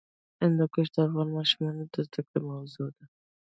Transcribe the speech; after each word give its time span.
هندوکش 0.41 0.87
د 0.93 0.97
افغان 1.07 1.29
ماشومانو 1.37 1.83
د 1.93 1.95
زده 2.05 2.21
کړې 2.27 2.39
موضوع 2.49 2.89
ده. 2.95 3.05